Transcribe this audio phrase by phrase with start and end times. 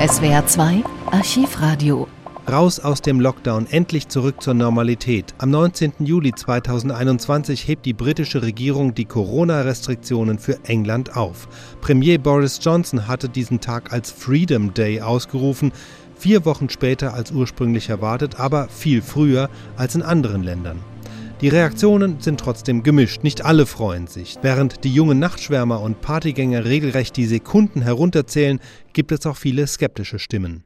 [0.00, 2.08] SWR 2 Archivradio.
[2.50, 5.34] Raus aus dem Lockdown, endlich zurück zur Normalität.
[5.36, 5.92] Am 19.
[5.98, 11.48] Juli 2021 hebt die britische Regierung die Corona-Restriktionen für England auf.
[11.82, 15.70] Premier Boris Johnson hatte diesen Tag als Freedom Day ausgerufen,
[16.16, 20.78] vier Wochen später als ursprünglich erwartet, aber viel früher als in anderen Ländern.
[21.40, 24.36] Die Reaktionen sind trotzdem gemischt, nicht alle freuen sich.
[24.42, 28.60] Während die jungen Nachtschwärmer und Partygänger regelrecht die Sekunden herunterzählen,
[28.92, 30.64] gibt es auch viele skeptische Stimmen.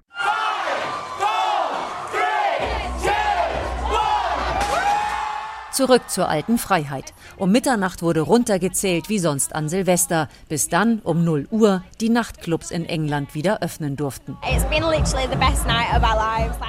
[5.75, 7.15] Zurück zur alten Freiheit.
[7.37, 12.71] Um Mitternacht wurde runtergezählt wie sonst an Silvester, bis dann um 0 Uhr die Nachtclubs
[12.71, 14.39] in England wieder öffnen durften.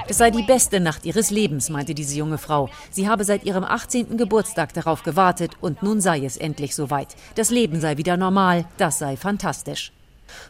[0.08, 2.68] Es sei die beste Nacht ihres Lebens, meinte diese junge Frau.
[2.90, 4.18] Sie habe seit ihrem 18.
[4.18, 7.09] Geburtstag darauf gewartet und nun sei es endlich soweit.
[7.36, 9.92] Das Leben sei wieder normal, das sei fantastisch.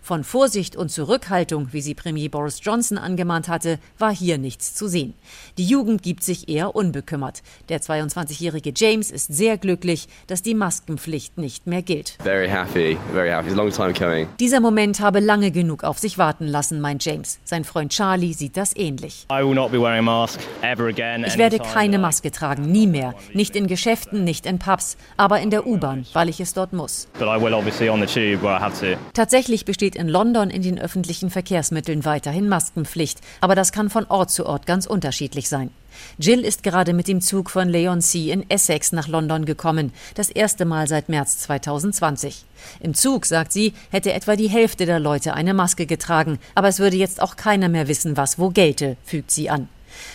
[0.02, 4.88] Von Vorsicht und Zurückhaltung, wie sie Premier Boris Johnson angemahnt hatte, war hier nichts zu
[4.88, 5.14] sehen.
[5.58, 7.44] Die Jugend gibt sich eher unbekümmert.
[7.70, 12.18] Der 22-jährige James ist sehr glücklich, dass die Maskenpflicht nicht mehr gilt.
[12.24, 13.48] Very happy, very happy.
[13.48, 14.28] It's a long time coming.
[14.40, 17.40] Dieser Moment habe lange genug auf sich warten lassen, meint James.
[17.44, 19.26] Sein Freund Charlie sieht das ähnlich.
[19.32, 21.24] I will not be wearing a mask ever again.
[21.26, 23.16] Ich werde keine Maske tragen, nie mehr.
[23.34, 27.08] Nicht in Geschäften, nicht in Pubs, aber in der U-Bahn, weil ich es dort muss.
[27.20, 28.98] But I will obviously on the tube where I have to.
[29.14, 34.32] Tatsächlich besteht in London in den öffentlichen Verkehrsmitteln weiterhin Maskenpflicht, aber das kann von Ort
[34.32, 35.70] zu Ort ganz unterschiedlich sein.
[36.18, 40.66] Jill ist gerade mit dem Zug von Leigh-on-Sea in Essex nach London gekommen, das erste
[40.66, 42.46] Mal seit März 2020.
[42.80, 46.80] Im Zug, sagt sie, hätte etwa die Hälfte der Leute eine Maske getragen, aber es
[46.80, 49.70] würde jetzt auch keiner mehr wissen, was wo gelte, fügt sie an.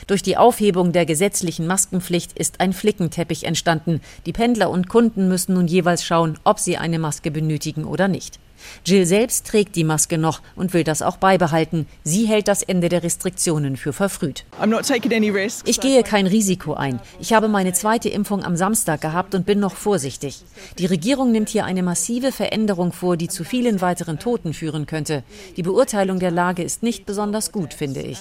[0.07, 4.01] Durch die Aufhebung der gesetzlichen Maskenpflicht ist ein Flickenteppich entstanden.
[4.27, 8.39] Die Pendler und Kunden müssen nun jeweils schauen, ob sie eine Maske benötigen oder nicht.
[8.85, 11.87] Jill selbst trägt die Maske noch und will das auch beibehalten.
[12.05, 14.45] Sie hält das Ende der Restriktionen für verfrüht.
[15.67, 17.01] Ich gehe kein Risiko ein.
[17.21, 20.43] Ich habe meine zweite Impfung am Samstag gehabt und bin noch vorsichtig.
[20.79, 25.23] Die Regierung nimmt hier eine massive Veränderung vor, die zu vielen weiteren Toten führen könnte.
[25.57, 28.19] Die Beurteilung der Lage ist nicht besonders gut, finde ich.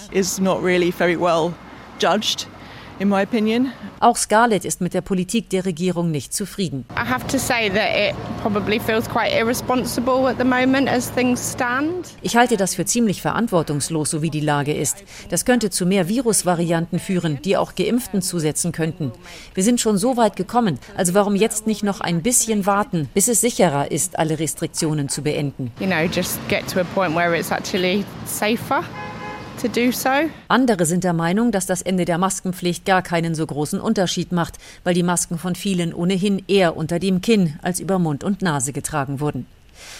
[3.00, 3.72] In my opinion.
[3.98, 6.84] Auch Scarlett ist mit der Politik der Regierung nicht zufrieden.
[6.90, 11.52] I have to say that it probably feels quite irresponsible at the moment as things
[11.52, 12.08] stand.
[12.22, 15.02] Ich halte das für ziemlich verantwortungslos, so wie die Lage ist.
[15.30, 19.12] Das könnte zu mehr Virusvarianten führen, die auch Geimpften zusetzen könnten.
[19.54, 23.28] Wir sind schon so weit gekommen, also warum jetzt nicht noch ein bisschen warten, bis
[23.28, 25.72] es sicherer ist, alle Restriktionen zu beenden?
[25.80, 28.84] You know, just get to a point where it's actually safer.
[30.48, 34.58] Andere sind der Meinung, dass das Ende der Maskenpflicht gar keinen so großen Unterschied macht,
[34.84, 38.72] weil die Masken von vielen ohnehin eher unter dem Kinn als über Mund und Nase
[38.72, 39.46] getragen wurden.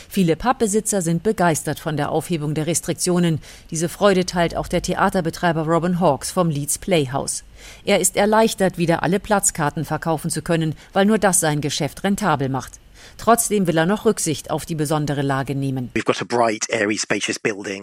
[0.08, 3.40] Viele Pubbesitzer sind begeistert von der Aufhebung der Restriktionen.
[3.70, 7.44] Diese Freude teilt auch der Theaterbetreiber Robin Hawkes vom Leeds Playhouse.
[7.84, 12.48] Er ist erleichtert, wieder alle Platzkarten verkaufen zu können, weil nur das sein Geschäft rentabel
[12.48, 12.80] macht.
[13.18, 15.90] Trotzdem will er noch Rücksicht auf die besondere Lage nehmen.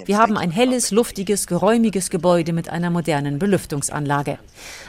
[0.06, 4.40] Wir haben ein helles, luftiges, geräumiges Gebäude mit einer modernen Belüftungsanlage.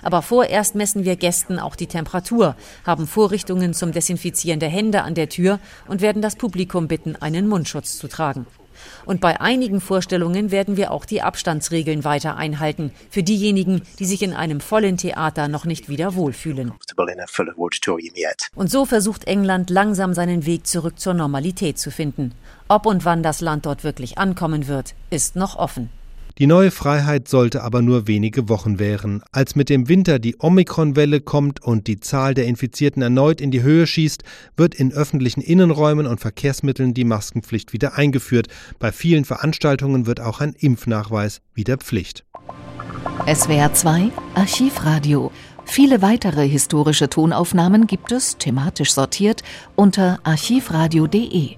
[0.03, 5.15] Aber vorerst messen wir Gästen auch die Temperatur, haben Vorrichtungen zum Desinfizieren der Hände an
[5.15, 8.47] der Tür und werden das Publikum bitten, einen Mundschutz zu tragen.
[9.05, 14.23] Und bei einigen Vorstellungen werden wir auch die Abstandsregeln weiter einhalten, für diejenigen, die sich
[14.23, 16.73] in einem vollen Theater noch nicht wieder wohlfühlen.
[18.55, 22.35] Und so versucht England langsam seinen Weg zurück zur Normalität zu finden.
[22.69, 25.91] Ob und wann das Land dort wirklich ankommen wird, ist noch offen.
[26.39, 29.23] Die neue Freiheit sollte aber nur wenige Wochen währen.
[29.33, 33.63] Als mit dem Winter die Omikron-Welle kommt und die Zahl der Infizierten erneut in die
[33.63, 34.23] Höhe schießt,
[34.57, 38.47] wird in öffentlichen Innenräumen und Verkehrsmitteln die Maskenpflicht wieder eingeführt.
[38.79, 42.25] Bei vielen Veranstaltungen wird auch ein Impfnachweis wieder Pflicht.
[43.27, 45.33] SWR 2 Archivradio.
[45.65, 49.43] Viele weitere historische Tonaufnahmen gibt es, thematisch sortiert,
[49.75, 51.57] unter archivradio.de.